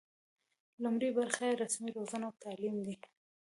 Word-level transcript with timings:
لومړۍ 0.83 1.09
برخه 1.19 1.43
یې 1.49 1.59
رسمي 1.63 1.89
روزنه 1.97 2.25
او 2.27 2.33
تعلیم 2.43 2.75
دی. 2.85 2.95